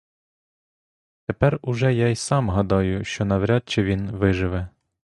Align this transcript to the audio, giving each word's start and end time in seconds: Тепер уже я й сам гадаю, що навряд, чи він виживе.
Тепер 1.27 1.59
уже 1.61 1.93
я 1.93 2.07
й 2.09 2.15
сам 2.15 2.49
гадаю, 2.49 3.03
що 3.03 3.25
навряд, 3.25 3.69
чи 3.69 3.83
він 3.83 4.11
виживе. 4.11 4.69